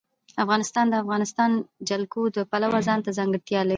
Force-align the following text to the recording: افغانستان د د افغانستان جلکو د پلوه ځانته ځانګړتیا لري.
افغانستان 0.43 0.85
د 0.87 0.91
د 0.91 1.01
افغانستان 1.03 1.51
جلکو 1.89 2.21
د 2.35 2.37
پلوه 2.51 2.79
ځانته 2.87 3.09
ځانګړتیا 3.17 3.61
لري. 3.63 3.69